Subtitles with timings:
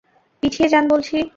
[0.43, 1.15] পিছিয়ে যান বলছি!